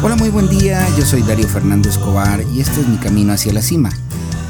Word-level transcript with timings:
Hola, 0.00 0.14
muy 0.14 0.28
buen 0.28 0.48
día, 0.48 0.86
yo 0.96 1.04
soy 1.04 1.22
Dario 1.22 1.48
Fernando 1.48 1.88
Escobar 1.88 2.40
y 2.54 2.60
este 2.60 2.82
es 2.82 2.86
mi 2.86 2.98
camino 2.98 3.32
hacia 3.32 3.52
la 3.52 3.62
cima, 3.62 3.90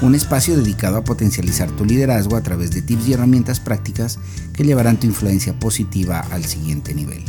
un 0.02 0.14
espacio 0.14 0.54
dedicado 0.54 0.98
a 0.98 1.04
potencializar 1.04 1.70
tu 1.70 1.86
liderazgo 1.86 2.36
a 2.36 2.42
través 2.42 2.70
de 2.70 2.82
tips 2.82 3.08
y 3.08 3.14
herramientas 3.14 3.58
prácticas 3.58 4.18
que 4.52 4.64
llevarán 4.64 5.00
tu 5.00 5.06
influencia 5.06 5.58
positiva 5.58 6.20
al 6.32 6.44
siguiente 6.44 6.94
nivel. 6.94 7.24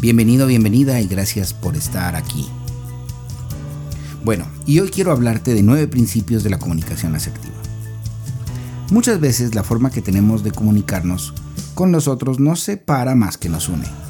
Bienvenido, 0.00 0.46
bienvenida 0.46 1.00
y 1.00 1.08
gracias 1.08 1.52
por 1.52 1.74
estar 1.74 2.14
aquí. 2.14 2.48
Bueno, 4.24 4.46
y 4.64 4.78
hoy 4.78 4.90
quiero 4.90 5.10
hablarte 5.10 5.52
de 5.52 5.64
nueve 5.64 5.88
principios 5.88 6.44
de 6.44 6.50
la 6.50 6.60
comunicación 6.60 7.16
asertiva. 7.16 7.56
Muchas 8.92 9.18
veces 9.18 9.56
la 9.56 9.64
forma 9.64 9.90
que 9.90 10.00
tenemos 10.00 10.44
de 10.44 10.52
comunicarnos 10.52 11.34
con 11.74 11.90
los 11.90 12.06
otros 12.06 12.38
nos 12.38 12.60
separa 12.60 13.16
más 13.16 13.36
que 13.36 13.48
nos 13.48 13.68
une. 13.68 14.07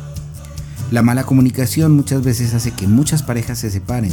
La 0.90 1.02
mala 1.02 1.24
comunicación 1.24 1.92
muchas 1.92 2.22
veces 2.22 2.54
hace 2.54 2.70
que 2.70 2.86
muchas 2.86 3.22
parejas 3.22 3.58
se 3.58 3.70
separen, 3.70 4.12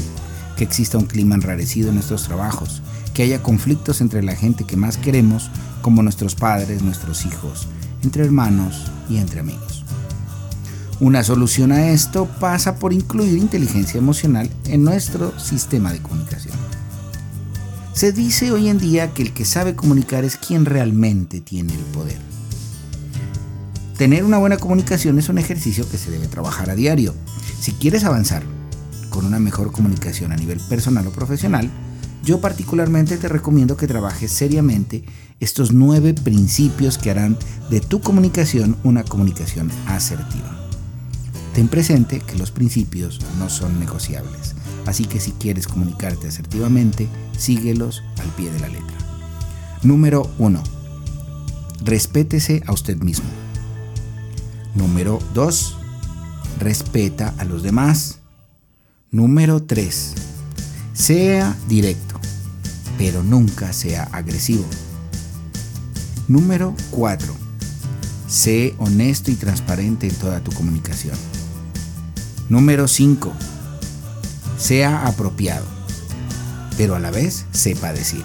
que 0.58 0.66
exista 0.66 0.98
un 0.98 1.06
clima 1.06 1.36
enrarecido 1.36 1.88
en 1.88 1.96
nuestros 1.96 2.24
trabajos, 2.24 2.82
que 3.14 3.24
haya 3.24 3.42
conflictos 3.42 4.02
entre 4.02 4.22
la 4.24 4.36
gente 4.36 4.66
que 4.66 4.76
más 4.76 4.98
queremos, 4.98 5.50
como 5.82 6.04
nuestros 6.04 6.36
padres, 6.36 6.82
nuestros 6.82 7.26
hijos, 7.26 7.70
entre 8.04 8.26
hermanos 8.26 8.92
y 9.10 9.18
entre 9.18 9.40
amigos. 9.40 9.86
Una 11.00 11.24
solución 11.24 11.72
a 11.72 11.92
esto 11.92 12.26
pasa 12.42 12.76
por 12.76 12.92
incluir 12.92 13.38
inteligencia 13.38 13.98
emocional 13.98 14.50
en 14.66 14.84
nuestro 14.84 15.38
sistema 15.40 15.94
de 15.94 16.02
comunicación. 16.02 16.56
Se 17.94 18.12
dice 18.12 18.52
hoy 18.52 18.68
en 18.68 18.80
día 18.80 19.14
que 19.14 19.22
el 19.22 19.34
que 19.34 19.46
sabe 19.46 19.76
comunicar 19.76 20.26
es 20.26 20.36
quien 20.36 20.66
realmente 20.66 21.40
tiene 21.40 21.74
el 21.74 21.80
poder. 21.80 22.35
Tener 23.98 24.26
una 24.26 24.38
buena 24.38 24.58
comunicación 24.58 25.18
es 25.20 25.30
un 25.30 25.38
ejercicio 25.38 25.90
que 25.90 25.98
se 25.98 26.12
debe 26.12 26.28
trabajar 26.28 26.70
a 26.70 26.76
diario. 26.76 27.16
Si 27.58 27.72
quieres 27.72 28.04
avanzar 28.04 28.44
con 29.10 29.26
una 29.26 29.40
mejor 29.40 29.72
comunicación 29.72 30.34
a 30.34 30.36
nivel 30.36 30.60
personal 30.60 31.08
o 31.08 31.12
profesional, 31.12 31.70
yo 32.22 32.42
particularmente 32.42 33.16
te 33.16 33.30
recomiendo 33.30 33.78
que 33.78 33.88
trabajes 33.88 34.32
seriamente 34.32 35.06
estos 35.40 35.72
nueve 35.72 36.14
principios 36.14 36.98
que 36.98 37.10
harán 37.10 37.38
de 37.70 37.80
tu 37.80 38.02
comunicación 38.02 38.76
una 38.84 39.06
comunicación 39.06 39.72
asertiva. 39.88 40.68
Ten 41.54 41.70
presente 41.70 42.20
que 42.20 42.36
los 42.38 42.52
principios 42.52 43.22
no 43.40 43.50
son 43.50 43.80
negociables. 43.80 44.56
Así 44.86 45.06
que 45.06 45.22
si 45.22 45.32
quieres 45.32 45.68
comunicarte 45.68 46.28
asertivamente, 46.28 47.08
síguelos 47.38 48.04
al 48.20 48.28
pie 48.32 48.52
de 48.52 48.60
la 48.60 48.68
letra. 48.68 48.98
Número 49.84 50.30
1. 50.38 50.62
Respétese 51.86 52.62
a 52.66 52.74
usted 52.74 52.98
mismo. 52.98 53.45
Número 54.76 55.20
2. 55.34 55.78
Respeta 56.60 57.34
a 57.38 57.46
los 57.46 57.64
demás. 57.64 58.20
Número 59.12 59.64
3. 59.64 60.14
Sea 60.94 61.56
directo, 61.68 62.20
pero 62.98 63.24
nunca 63.24 63.74
sea 63.74 64.04
agresivo. 64.12 64.66
Número 66.28 66.76
4. 66.92 67.34
Sé 68.28 68.76
honesto 68.78 69.32
y 69.32 69.36
transparente 69.36 70.08
en 70.08 70.16
toda 70.16 70.42
tu 70.42 70.52
comunicación. 70.52 71.18
Número 72.50 72.88
5 72.88 73.32
sea 74.58 75.06
apropiado, 75.06 75.66
pero 76.78 76.96
a 76.96 77.00
la 77.00 77.12
vez 77.12 77.46
sepa 77.52 77.94
decir. 77.94 78.24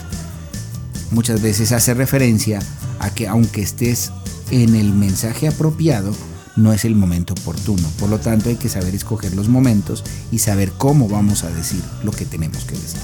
Muchas 1.10 1.42
veces 1.42 1.72
hace 1.72 1.94
referencia 1.94 2.60
a 2.98 3.10
que 3.10 3.26
aunque 3.26 3.62
estés 3.62 4.12
en 4.50 4.74
el 4.74 4.92
mensaje 4.92 5.48
apropiado, 5.48 6.12
no 6.56 6.72
es 6.72 6.84
el 6.84 6.94
momento 6.94 7.34
oportuno. 7.34 7.88
Por 7.98 8.08
lo 8.08 8.18
tanto, 8.18 8.48
hay 8.48 8.56
que 8.56 8.68
saber 8.68 8.94
escoger 8.94 9.34
los 9.34 9.48
momentos 9.48 10.04
y 10.30 10.38
saber 10.38 10.72
cómo 10.72 11.08
vamos 11.08 11.44
a 11.44 11.50
decir 11.50 11.82
lo 12.04 12.12
que 12.12 12.24
tenemos 12.24 12.64
que 12.64 12.74
decir. 12.74 13.00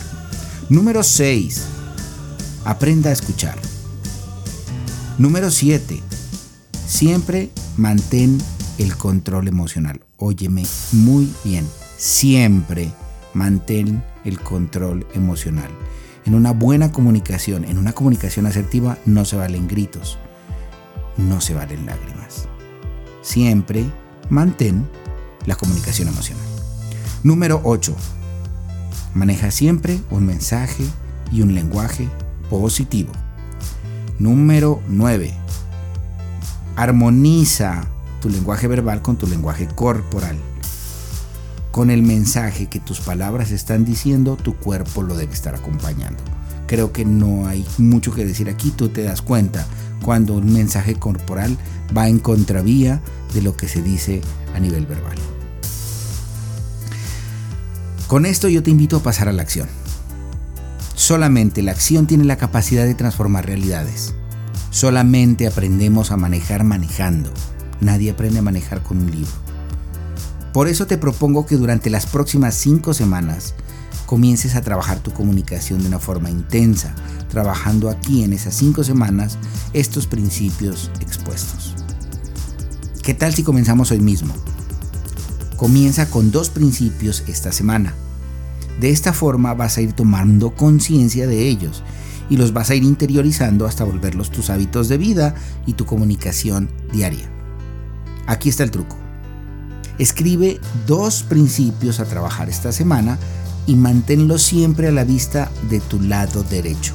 Número 0.68 1.02
6. 1.02 1.62
Aprenda 2.64 3.10
a 3.10 3.12
escuchar. 3.12 3.56
Número 5.18 5.50
7. 5.50 6.02
Siempre 6.86 7.50
mantén 7.76 8.38
el 8.78 8.96
control 8.96 9.48
emocional. 9.48 10.00
Óyeme 10.16 10.64
muy 10.92 11.32
bien. 11.44 11.66
Siempre 11.96 12.92
mantén 13.32 14.02
el 14.24 14.40
control 14.40 15.06
emocional. 15.14 15.70
En 16.24 16.34
una 16.34 16.52
buena 16.52 16.90
comunicación, 16.90 17.64
en 17.64 17.78
una 17.78 17.92
comunicación 17.92 18.46
asertiva, 18.46 18.98
no 19.06 19.24
se 19.24 19.36
valen 19.36 19.68
gritos, 19.68 20.18
no 21.16 21.40
se 21.40 21.54
valen 21.54 21.86
lágrimas. 21.86 22.48
Siempre 23.26 23.84
mantén 24.30 24.88
la 25.46 25.56
comunicación 25.56 26.06
emocional. 26.06 26.46
Número 27.24 27.60
8. 27.64 27.92
Maneja 29.14 29.50
siempre 29.50 30.00
un 30.12 30.26
mensaje 30.26 30.84
y 31.32 31.42
un 31.42 31.52
lenguaje 31.52 32.08
positivo. 32.48 33.10
Número 34.20 34.80
9. 34.86 35.34
Armoniza 36.76 37.88
tu 38.20 38.28
lenguaje 38.28 38.68
verbal 38.68 39.02
con 39.02 39.16
tu 39.16 39.26
lenguaje 39.26 39.66
corporal 39.66 40.36
con 41.72 41.90
el 41.90 42.04
mensaje 42.04 42.68
que 42.68 42.78
tus 42.78 43.00
palabras 43.00 43.50
están 43.50 43.84
diciendo, 43.84 44.36
tu 44.36 44.54
cuerpo 44.54 45.02
lo 45.02 45.16
debe 45.16 45.34
estar 45.34 45.56
acompañando. 45.56 46.22
Creo 46.66 46.92
que 46.92 47.04
no 47.04 47.46
hay 47.46 47.64
mucho 47.78 48.12
que 48.12 48.24
decir 48.24 48.48
aquí, 48.48 48.70
tú 48.70 48.88
te 48.88 49.02
das 49.02 49.22
cuenta 49.22 49.66
cuando 50.02 50.34
un 50.34 50.52
mensaje 50.52 50.96
corporal 50.96 51.56
va 51.96 52.08
en 52.08 52.18
contravía 52.18 53.00
de 53.34 53.42
lo 53.42 53.56
que 53.56 53.68
se 53.68 53.82
dice 53.82 54.20
a 54.54 54.60
nivel 54.60 54.86
verbal. 54.86 55.16
Con 58.06 58.24
esto 58.26 58.48
yo 58.48 58.62
te 58.62 58.70
invito 58.70 58.98
a 58.98 59.02
pasar 59.02 59.28
a 59.28 59.32
la 59.32 59.42
acción. 59.42 59.68
Solamente 60.94 61.62
la 61.62 61.72
acción 61.72 62.06
tiene 62.06 62.24
la 62.24 62.36
capacidad 62.36 62.84
de 62.84 62.94
transformar 62.94 63.46
realidades. 63.46 64.14
Solamente 64.70 65.46
aprendemos 65.46 66.10
a 66.10 66.16
manejar 66.16 66.64
manejando. 66.64 67.30
Nadie 67.80 68.10
aprende 68.10 68.38
a 68.38 68.42
manejar 68.42 68.82
con 68.82 68.98
un 68.98 69.10
libro. 69.10 69.32
Por 70.52 70.68
eso 70.68 70.86
te 70.86 70.98
propongo 70.98 71.46
que 71.46 71.56
durante 71.56 71.90
las 71.90 72.06
próximas 72.06 72.54
cinco 72.54 72.94
semanas 72.94 73.54
comiences 74.06 74.54
a 74.54 74.62
trabajar 74.62 75.00
tu 75.00 75.12
comunicación 75.12 75.82
de 75.82 75.88
una 75.88 75.98
forma 75.98 76.30
intensa, 76.30 76.94
trabajando 77.28 77.90
aquí 77.90 78.22
en 78.22 78.32
esas 78.32 78.54
cinco 78.54 78.84
semanas 78.84 79.36
estos 79.72 80.06
principios 80.06 80.90
expuestos. 81.00 81.74
¿Qué 83.02 83.14
tal 83.14 83.34
si 83.34 83.42
comenzamos 83.42 83.90
hoy 83.90 84.00
mismo? 84.00 84.32
Comienza 85.56 86.08
con 86.08 86.30
dos 86.30 86.50
principios 86.50 87.24
esta 87.26 87.52
semana. 87.52 87.94
De 88.80 88.90
esta 88.90 89.12
forma 89.12 89.54
vas 89.54 89.76
a 89.76 89.80
ir 89.80 89.92
tomando 89.92 90.54
conciencia 90.54 91.26
de 91.26 91.48
ellos 91.48 91.82
y 92.28 92.36
los 92.36 92.52
vas 92.52 92.70
a 92.70 92.74
ir 92.74 92.82
interiorizando 92.82 93.66
hasta 93.66 93.84
volverlos 93.84 94.30
tus 94.30 94.50
hábitos 94.50 94.88
de 94.88 94.98
vida 94.98 95.34
y 95.66 95.74
tu 95.74 95.84
comunicación 95.84 96.68
diaria. 96.92 97.30
Aquí 98.26 98.48
está 98.48 98.64
el 98.64 98.70
truco. 98.70 98.96
Escribe 99.98 100.60
dos 100.86 101.22
principios 101.22 102.00
a 102.00 102.04
trabajar 102.04 102.48
esta 102.50 102.70
semana 102.70 103.18
y 103.66 103.74
manténlos 103.74 104.42
siempre 104.42 104.88
a 104.88 104.92
la 104.92 105.04
vista 105.04 105.50
de 105.68 105.80
tu 105.80 106.00
lado 106.00 106.42
derecho. 106.44 106.94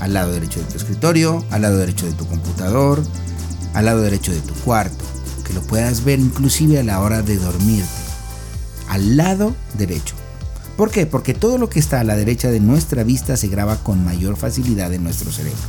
Al 0.00 0.14
lado 0.14 0.32
derecho 0.32 0.60
de 0.60 0.66
tu 0.66 0.76
escritorio, 0.76 1.44
al 1.50 1.62
lado 1.62 1.78
derecho 1.78 2.06
de 2.06 2.12
tu 2.12 2.26
computador, 2.26 3.02
al 3.74 3.84
lado 3.84 4.02
derecho 4.02 4.32
de 4.32 4.40
tu 4.40 4.54
cuarto, 4.54 5.04
que 5.46 5.52
lo 5.52 5.62
puedas 5.62 6.04
ver 6.04 6.18
inclusive 6.18 6.78
a 6.78 6.84
la 6.84 7.00
hora 7.00 7.22
de 7.22 7.36
dormirte. 7.36 7.88
Al 8.88 9.16
lado 9.16 9.54
derecho. 9.78 10.16
¿Por 10.76 10.90
qué? 10.90 11.06
Porque 11.06 11.34
todo 11.34 11.58
lo 11.58 11.68
que 11.70 11.78
está 11.78 12.00
a 12.00 12.04
la 12.04 12.16
derecha 12.16 12.48
de 12.48 12.60
nuestra 12.60 13.04
vista 13.04 13.36
se 13.36 13.48
graba 13.48 13.76
con 13.76 14.04
mayor 14.04 14.36
facilidad 14.36 14.92
en 14.92 15.04
nuestro 15.04 15.30
cerebro. 15.30 15.60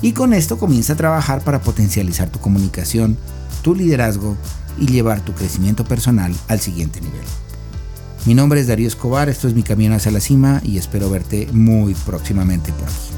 Y 0.00 0.12
con 0.12 0.32
esto 0.32 0.58
comienza 0.58 0.94
a 0.94 0.96
trabajar 0.96 1.42
para 1.42 1.60
potencializar 1.60 2.30
tu 2.30 2.38
comunicación, 2.38 3.18
tu 3.62 3.74
liderazgo 3.74 4.36
y 4.78 4.86
llevar 4.86 5.20
tu 5.20 5.34
crecimiento 5.34 5.84
personal 5.84 6.34
al 6.46 6.60
siguiente 6.60 7.00
nivel. 7.00 7.24
Mi 8.28 8.34
nombre 8.34 8.60
es 8.60 8.66
Darío 8.66 8.86
Escobar, 8.86 9.30
esto 9.30 9.48
es 9.48 9.54
mi 9.54 9.62
camino 9.62 9.94
hacia 9.94 10.12
la 10.12 10.20
cima 10.20 10.60
y 10.62 10.76
espero 10.76 11.08
verte 11.08 11.48
muy 11.50 11.94
próximamente 11.94 12.74
por 12.74 12.86
aquí. 12.86 13.17